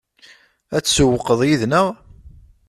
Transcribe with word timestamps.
Ad 0.75 0.83
tsewwqeḍ 0.83 1.39
yid-neɣ? 1.47 1.87